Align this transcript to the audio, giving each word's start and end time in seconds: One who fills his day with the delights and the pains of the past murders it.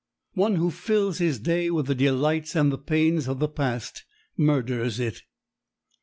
One 0.33 0.55
who 0.55 0.71
fills 0.71 1.19
his 1.19 1.37
day 1.37 1.69
with 1.69 1.85
the 1.85 1.93
delights 1.93 2.55
and 2.55 2.71
the 2.71 2.79
pains 2.79 3.27
of 3.27 3.37
the 3.37 3.47
past 3.47 4.03
murders 4.35 4.99
it. 4.99 5.21